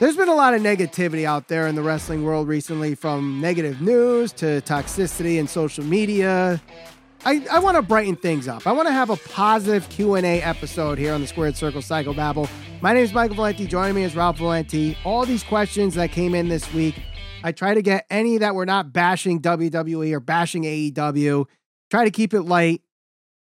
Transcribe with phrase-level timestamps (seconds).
[0.00, 3.80] There's been a lot of negativity out there in the wrestling world recently, from negative
[3.80, 6.60] news to toxicity in social media.
[7.24, 8.66] I, I want to brighten things up.
[8.66, 12.50] I want to have a positive Q&A episode here on the Squared Circle Psychobabble.
[12.80, 13.68] My name is Michael Valenti.
[13.68, 14.98] Joining me is Ralph Valenti.
[15.04, 17.00] All these questions that came in this week,
[17.44, 21.46] I try to get any that were not bashing WWE or bashing AEW.
[21.92, 22.82] Try to keep it light.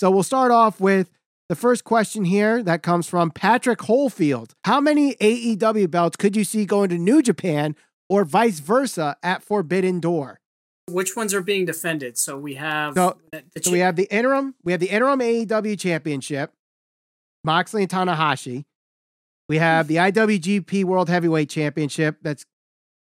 [0.00, 1.10] So we'll start off with
[1.48, 4.52] the first question here that comes from Patrick Holefield.
[4.64, 7.74] How many AEW belts could you see going to New Japan
[8.08, 10.40] or vice versa at Forbidden Door?
[10.90, 12.16] Which ones are being defended?
[12.18, 13.18] So we have so,
[13.60, 16.52] so we have the interim, we have the interim AEW championship,
[17.44, 18.64] Moxley and Tanahashi.
[19.48, 22.44] We have the IWGP World Heavyweight Championship that's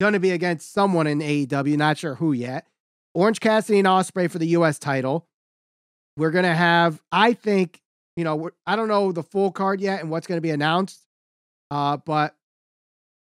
[0.00, 2.66] going to be against someone in AEW, not sure who yet.
[3.14, 5.26] Orange Cassidy and Ospreay for the US title.
[6.16, 7.80] We're going to have, I think,
[8.20, 11.06] you know, I don't know the full card yet and what's going to be announced.
[11.70, 12.36] Uh, but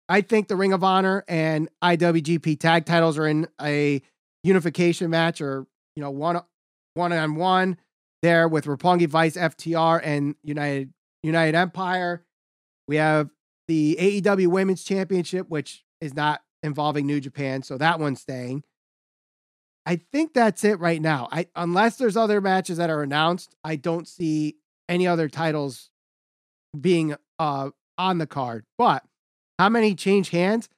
[0.07, 4.03] I think the Ring of Honor and IWGP tag titles are in a
[4.43, 6.39] unification match or, you know, one
[6.93, 7.77] one on one
[8.21, 12.23] there with Roppongi Vice FTR and United United Empire.
[12.87, 13.31] We have
[13.67, 18.63] the AEW Women's Championship, which is not involving New Japan, so that one's staying.
[19.87, 21.29] I think that's it right now.
[21.31, 24.57] I unless there's other matches that are announced, I don't see
[24.89, 25.89] any other titles
[26.79, 28.65] being uh on the card.
[28.77, 29.03] But
[29.59, 30.69] how many change hands?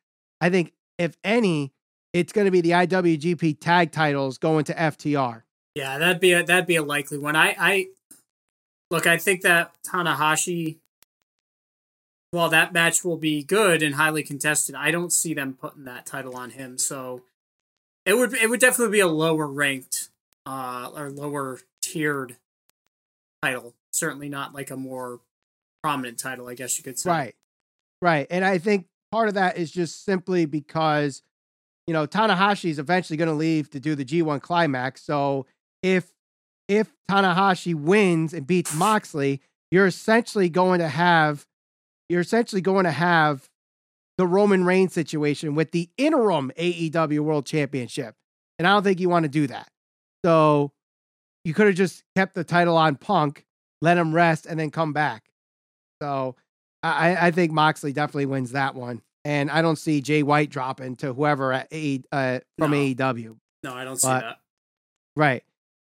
[0.41, 1.71] I think if any,
[2.13, 5.43] it's going to be the IWGP tag titles going to FTR.
[5.75, 7.35] Yeah, that'd be a that'd be a likely one.
[7.35, 7.87] I I
[8.91, 10.77] look, I think that Tanahashi
[12.33, 14.75] well, that match will be good and highly contested.
[14.75, 17.21] I don't see them putting that title on him, so
[18.05, 20.09] it would it would definitely be a lower ranked
[20.45, 22.37] uh or lower tiered
[23.41, 25.19] title certainly not like a more
[25.83, 27.09] prominent title, I guess you could say.
[27.09, 27.35] Right.
[28.01, 28.27] Right.
[28.29, 31.21] And I think part of that is just simply because,
[31.87, 35.03] you know, Tanahashi is eventually going to leave to do the G1 climax.
[35.03, 35.45] So
[35.81, 36.11] if
[36.67, 41.45] if Tanahashi wins and beats Moxley, you're essentially going to have
[42.09, 43.49] you're essentially going to have
[44.17, 48.15] the Roman Reigns situation with the interim AEW World Championship.
[48.57, 49.69] And I don't think you want to do that.
[50.23, 50.71] So
[51.43, 53.45] you could have just kept the title on Punk
[53.81, 55.23] let him rest, and then come back.
[56.01, 56.35] So
[56.83, 59.01] I, I think Moxley definitely wins that one.
[59.23, 62.77] And I don't see Jay White dropping to whoever at A, uh, from no.
[62.77, 63.37] AEW.
[63.63, 64.37] No, I don't see but, that.
[65.15, 65.43] Right.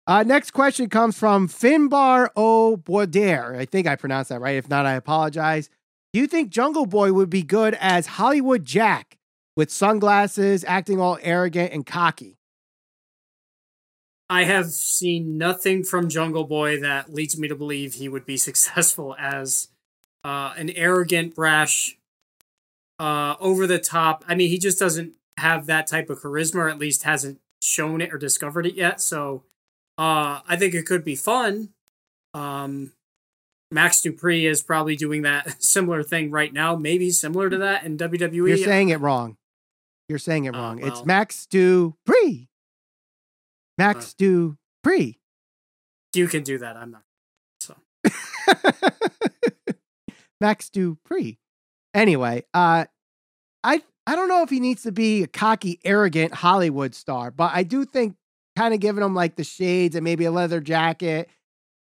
[0.09, 2.77] Uh, next question comes from Finbar O.
[2.77, 3.57] Boider.
[3.57, 4.57] I think I pronounced that right.
[4.57, 5.69] If not, I apologize.
[6.13, 9.19] Do you think Jungle Boy would be good as Hollywood Jack
[9.57, 12.38] with sunglasses, acting all arrogant and cocky?
[14.31, 18.37] I have seen nothing from Jungle Boy that leads me to believe he would be
[18.49, 19.69] successful as
[20.25, 21.97] uh, an arrogant, brash,
[22.99, 24.25] uh, over the top.
[24.29, 28.01] I mean, he just doesn't have that type of charisma, or at least hasn't shown
[28.01, 29.01] it or discovered it yet.
[29.01, 29.45] So
[29.97, 31.71] uh, I think it could be fun.
[32.35, 32.93] Um,
[33.71, 37.97] Max Dupree is probably doing that similar thing right now, maybe similar to that in
[37.97, 38.49] WWE.
[38.49, 39.37] You're saying it wrong.
[40.09, 40.81] You're saying it uh, wrong.
[40.81, 42.48] Well, it's Max Dupri.
[43.79, 44.49] Max uh,
[44.83, 45.19] pre.
[46.15, 46.77] You can do that.
[46.77, 47.03] I'm not.
[47.61, 47.77] So.
[50.41, 50.71] Max
[51.05, 51.39] pre.
[51.95, 52.85] Anyway, uh,
[53.65, 57.53] I I don't know if he needs to be a cocky, arrogant Hollywood star, but
[57.55, 58.17] I do think
[58.57, 61.29] kind of giving him like the shades and maybe a leather jacket.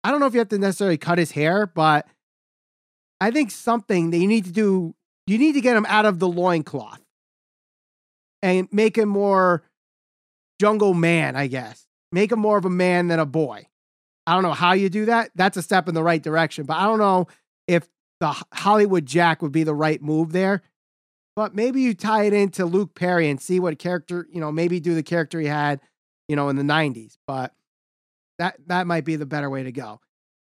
[0.03, 2.07] I don't know if you have to necessarily cut his hair, but
[3.19, 4.95] I think something that you need to do,
[5.27, 7.01] you need to get him out of the loincloth
[8.41, 9.63] and make him more
[10.59, 11.87] jungle man, I guess.
[12.11, 13.67] Make him more of a man than a boy.
[14.27, 15.31] I don't know how you do that.
[15.35, 17.27] That's a step in the right direction, but I don't know
[17.67, 17.87] if
[18.19, 20.61] the Hollywood Jack would be the right move there.
[21.35, 24.79] But maybe you tie it into Luke Perry and see what character, you know, maybe
[24.79, 25.79] do the character he had,
[26.27, 27.17] you know, in the 90s.
[27.25, 27.53] But
[28.39, 30.01] that that might be the better way to go.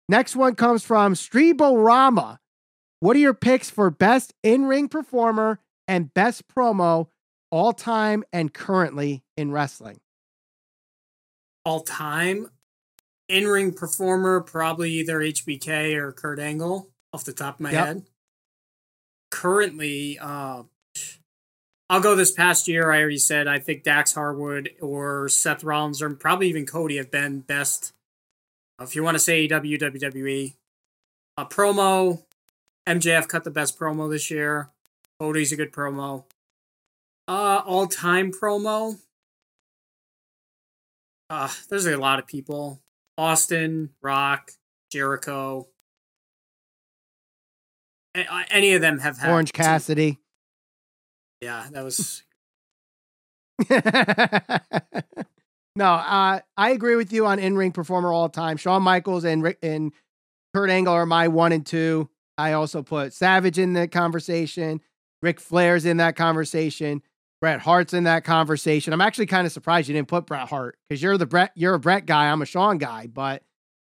[0.08, 2.38] Next one comes from Streborama.
[3.00, 7.08] What are your picks for best in-ring performer and best promo
[7.50, 10.00] all time and currently in wrestling?
[11.66, 12.48] All time
[13.28, 17.86] in ring performer, probably either HBK or Kurt Angle off the top of my yep.
[17.86, 18.02] head.
[19.32, 20.62] Currently, uh,
[21.90, 22.92] I'll go this past year.
[22.92, 27.10] I already said I think Dax Harwood or Seth Rollins or probably even Cody have
[27.10, 27.92] been best.
[28.80, 30.54] If you want to say WWE,
[31.36, 32.22] a promo,
[32.88, 34.70] MJF cut the best promo this year.
[35.18, 36.24] Cody's a good promo.
[37.26, 38.98] Uh, all time promo
[41.30, 42.82] uh, there's a lot of people.
[43.18, 44.50] Austin, Rock,
[44.90, 45.68] Jericho.
[48.50, 50.18] Any of them have had Orange Cassidy.
[51.40, 52.22] Yeah, that was.
[55.76, 58.56] no, uh, I agree with you on in ring performer all time.
[58.56, 59.92] Shawn Michaels and Rick and
[60.54, 62.08] Kurt Angle are my one and two.
[62.38, 64.80] I also put Savage in the conversation.
[65.22, 67.02] Ric Flair's in that conversation.
[67.46, 68.92] Bret Hart's in that conversation.
[68.92, 71.74] I'm actually kind of surprised you didn't put Bret Hart because you're the Bret, you're
[71.74, 72.28] a Bret guy.
[72.28, 73.44] I'm a Shawn guy, but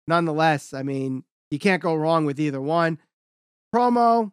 [0.07, 3.01] nonetheless, I mean, you can't go wrong with either one.
[3.75, 4.31] Promo,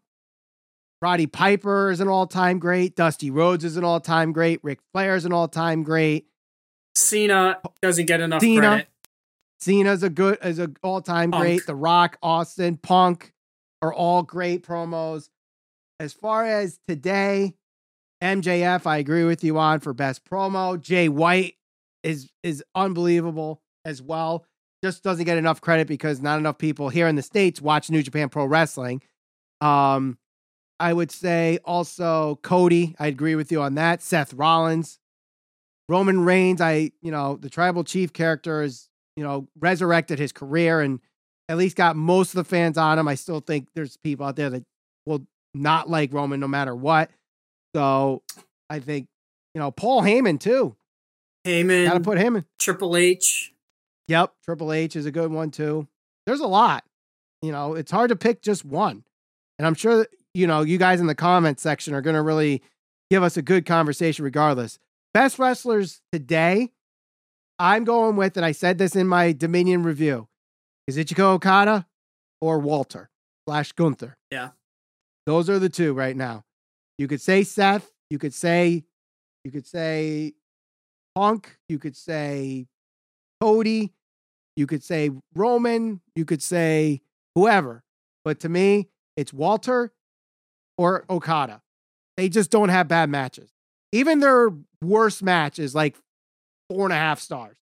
[1.01, 2.95] Roddy Piper is an all-time great.
[2.95, 4.59] Dusty Rhodes is an all-time great.
[4.61, 6.27] Ric Flair is an all-time great.
[6.93, 8.61] Cena doesn't get enough Cena.
[8.61, 8.87] credit.
[9.59, 11.41] Cena's a good is an all-time Punk.
[11.41, 11.65] great.
[11.65, 13.33] The Rock, Austin, Punk
[13.81, 15.29] are all great promos.
[15.99, 17.55] As far as today,
[18.21, 20.79] MJF, I agree with you on for best promo.
[20.79, 21.55] Jay White
[22.03, 24.45] is is unbelievable as well.
[24.83, 28.03] Just doesn't get enough credit because not enough people here in the states watch New
[28.03, 29.01] Japan Pro Wrestling.
[29.61, 30.17] Um,
[30.79, 32.95] I would say also Cody.
[32.99, 34.01] I agree with you on that.
[34.01, 34.99] Seth Rollins,
[35.89, 36.61] Roman Reigns.
[36.61, 40.99] I you know the tribal chief character is you know resurrected his career and
[41.49, 43.07] at least got most of the fans on him.
[43.07, 44.63] I still think there's people out there that
[45.05, 47.09] will not like Roman no matter what.
[47.75, 48.23] So
[48.69, 49.07] I think
[49.53, 50.75] you know Paul Heyman too.
[51.45, 51.85] Heyman.
[51.85, 52.45] Got to Heyman, put him in.
[52.59, 53.53] Triple H.
[54.07, 55.87] Yep, Triple H is a good one too.
[56.25, 56.83] There's a lot.
[57.41, 59.03] You know, it's hard to pick just one.
[59.59, 62.21] And I'm sure that, you know, you guys in the comment section are going to
[62.21, 62.61] really
[63.09, 64.79] give us a good conversation regardless.
[65.13, 66.71] Best wrestlers today,
[67.59, 70.27] I'm going with, and I said this in my Dominion review,
[70.87, 71.87] is Ichiko Okada
[72.41, 73.09] or Walter
[73.47, 74.17] slash Gunther.
[74.31, 74.49] Yeah.
[75.25, 76.43] Those are the two right now.
[76.97, 78.83] You could say Seth, you could say,
[79.44, 80.33] you could say
[81.15, 82.67] Punk, you could say
[83.41, 83.94] Cody,
[84.55, 87.01] you could say Roman, you could say
[87.35, 87.83] whoever.
[88.25, 89.94] But to me, it's Walter
[90.77, 91.61] or Okada.
[92.17, 93.51] They just don't have bad matches.
[93.91, 94.50] Even their
[94.81, 95.95] worst match is like
[96.69, 97.57] four and a half stars.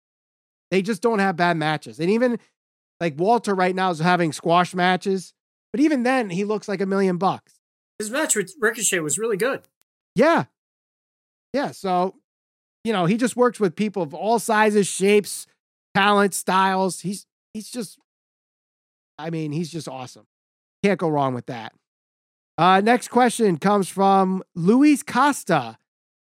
[0.71, 1.99] They just don't have bad matches.
[1.99, 2.39] And even
[2.99, 5.33] like Walter right now is having squash matches,
[5.71, 7.54] but even then, he looks like a million bucks.
[7.99, 9.61] His match with Ricochet was really good.
[10.15, 10.45] Yeah.
[11.53, 11.71] Yeah.
[11.71, 12.15] So,
[12.83, 15.47] you know, he just works with people of all sizes, shapes,
[15.93, 17.01] talents, styles.
[17.01, 17.97] He's he's just
[19.17, 20.25] I mean, he's just awesome.
[20.83, 21.73] Can't go wrong with that.
[22.57, 25.77] Uh next question comes from Luis Costa.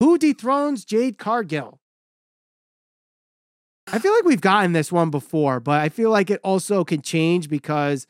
[0.00, 1.80] Who dethrones Jade Cargill?
[3.90, 7.00] I feel like we've gotten this one before, but I feel like it also can
[7.00, 8.06] change because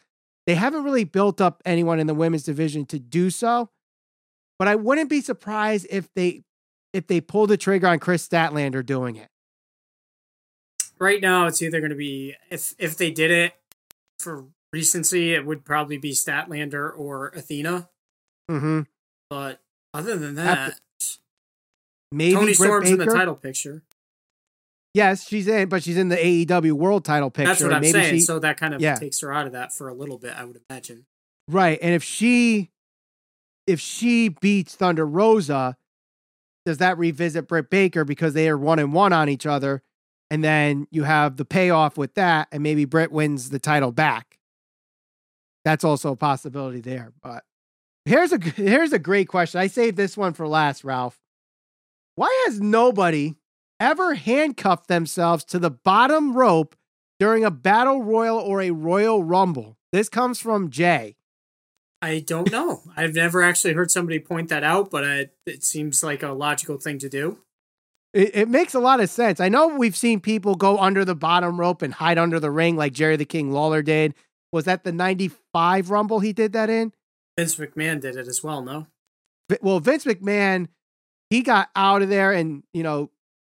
[0.49, 3.69] they haven't really built up anyone in the women's division to do so.
[4.59, 6.43] But I wouldn't be surprised if they
[6.95, 9.29] if they pull the trigger on Kris Statlander doing it.
[10.99, 13.53] Right now, it's either going to be if if they did it
[14.19, 17.91] for recency, it would probably be Statlander or Athena.
[18.51, 18.81] Mm-hmm.
[19.29, 19.61] But
[19.93, 20.81] other than that,
[22.11, 23.83] Maybe Toni Britt Storm's in the title picture.
[24.99, 27.49] Yes, she's in, but she's in the AEW World Title picture.
[27.49, 28.15] That's what I'm maybe saying.
[28.15, 28.97] she- so that kind of yeah.
[28.97, 31.07] takes her out of that for a little bit, I would imagine.
[31.47, 31.79] Right.
[31.81, 32.73] And if she
[33.69, 35.77] if she beats Thunder Rosa,
[36.67, 39.83] does that revisit Britt Baker because they are one and one on each other?
[40.33, 44.39] And then you have the payoff with that, and maybe Britt wins the title back.
[45.65, 47.13] That's also a possibility there.
[47.23, 47.45] But
[48.05, 49.61] here's a here's a great question.
[49.61, 51.21] I saved this one for last, Ralph.
[52.17, 53.37] Why has nobody
[53.81, 56.77] ever handcuffed themselves to the bottom rope
[57.19, 59.77] during a battle royal or a royal rumble?
[59.93, 61.17] This comes from Jay.
[62.01, 62.83] I don't know.
[62.97, 66.79] I've never actually heard somebody point that out, but I, it seems like a logical
[66.79, 67.39] thing to do.
[68.13, 69.41] It, it makes a lot of sense.
[69.41, 72.77] I know we've seen people go under the bottom rope and hide under the ring
[72.77, 74.15] like Jerry the King Lawler did.
[74.53, 76.93] Was that the 95 Rumble he did that in?
[77.37, 78.87] Vince McMahon did it as well, no?
[79.61, 80.69] Well, Vince McMahon,
[81.31, 83.11] he got out of there and, you know,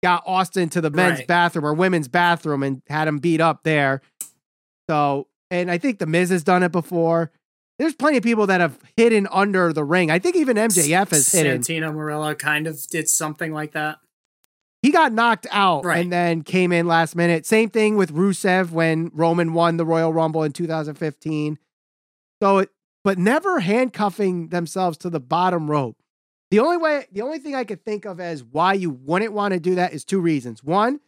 [0.04, 1.28] got Austin to the men's Right.
[1.28, 4.02] bathroom or women's bathroom and had him beat up there.
[4.90, 7.32] So, and I think The Miz has done it before.
[7.78, 10.12] There's plenty of people that have hidden under the ring.
[10.12, 11.62] I think even MJF has hidden.
[11.62, 14.00] Santino Marella kind of did something like that.
[14.82, 16.00] he got knocked out Right.
[16.02, 17.46] and then came in last minute.
[17.46, 21.60] Same thing with Rusev when Roman won the Royal Rumble in 2015.
[22.42, 22.70] So, it,
[23.04, 25.98] but never handcuffing themselves to the bottom rope.
[26.52, 29.54] The only way, the only thing I could think of as why you wouldn't want
[29.54, 30.64] to do that is two reasons.
[30.64, 31.00] One,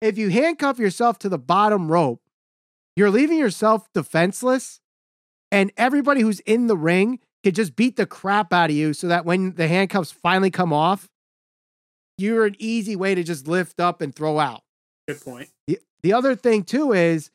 [0.00, 2.22] if you handcuff yourself to the bottom rope,
[2.96, 4.80] you're leaving yourself defenseless,
[5.52, 9.08] and everybody who's in the ring could just beat the crap out of you so
[9.08, 11.08] that when the handcuffs finally come off,
[12.16, 14.62] you're an easy way to just lift up and throw out.
[15.06, 15.50] Good point.
[15.66, 17.30] The, the other thing too is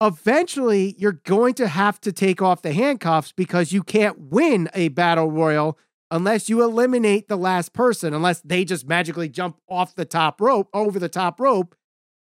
[0.00, 4.88] eventually you're going to have to take off the handcuffs because you can't win a
[4.88, 5.78] battle royal
[6.10, 10.68] unless you eliminate the last person, unless they just magically jump off the top rope,
[10.72, 11.74] over the top rope,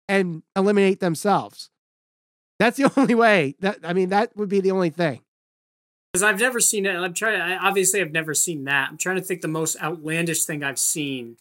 [0.08, 1.70] and eliminate themselves.
[2.58, 3.56] That's the only way.
[3.60, 5.20] That I mean, that would be the only thing.
[6.12, 6.96] Because I've never seen it.
[6.96, 7.40] I'm trying.
[7.40, 8.90] I, obviously, I've never seen that.
[8.90, 11.36] I'm trying to think the most outlandish thing I've seen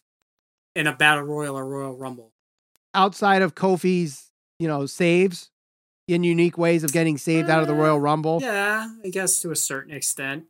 [0.75, 2.33] in a battle royal or royal rumble.
[2.93, 5.51] Outside of Kofi's, you know, saves
[6.07, 8.39] in unique ways of getting saved uh, out of the Royal uh, Rumble.
[8.41, 10.45] Yeah, I guess to a certain extent.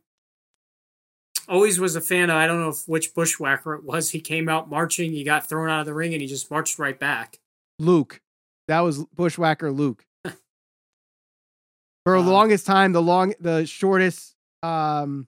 [1.48, 2.36] Always was a fan of.
[2.36, 4.10] I don't know if, which bushwhacker it was.
[4.10, 5.12] He came out marching.
[5.12, 7.38] He got thrown out of the ring, and he just marched right back.
[7.78, 8.20] Luke,
[8.66, 10.04] that was bushwhacker Luke.
[10.24, 15.26] For the longest time, the long, the shortest um,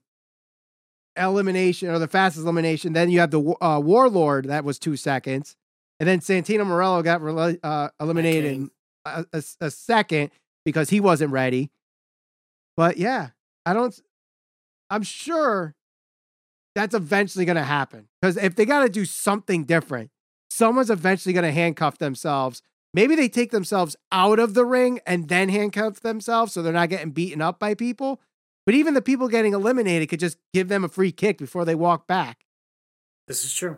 [1.17, 2.93] elimination or the fastest elimination.
[2.93, 5.55] Then you have the uh, Warlord that was two seconds,
[5.99, 7.21] and then Santino Marella got
[7.63, 8.71] uh, eliminated in
[9.05, 10.31] a, a, a, second
[10.65, 11.71] because he wasn't ready.
[12.77, 13.29] But yeah,
[13.65, 13.99] I don't.
[14.89, 15.75] I'm sure
[16.75, 20.09] that's eventually going to happen because if they got to do something different,
[20.49, 22.61] someone's eventually going to handcuff themselves.
[22.93, 26.89] Maybe they take themselves out of the ring and then handcuff themselves so they're not
[26.89, 28.21] getting beaten up by people.
[28.65, 31.75] But even the people getting eliminated could just give them a free kick before they
[31.75, 32.45] walk back.
[33.27, 33.77] This is true.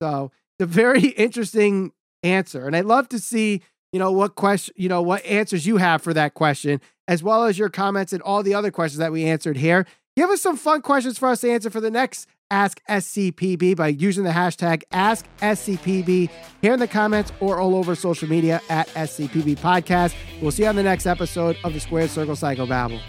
[0.00, 1.92] So it's a very interesting
[2.22, 2.66] answer.
[2.66, 6.02] And I'd love to see, you know, what question, you know, what answers you have
[6.02, 9.24] for that question, as well as your comments and all the other questions that we
[9.24, 9.86] answered here.
[10.14, 13.88] Give us some fun questions for us to answer for the next Ask SCPB by
[13.88, 16.28] using the hashtag Ask AskSCPB
[16.60, 20.14] here in the comments or all over social media at SCPB Podcast.
[20.42, 23.00] We'll see you on the next episode of the Squared Circle Psycho Babble.